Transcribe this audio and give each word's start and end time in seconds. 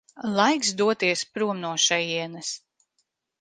Laiks 0.37 0.71
doties 0.79 1.21
prom 1.35 1.61
no 1.67 1.75
šejienes. 1.85 2.51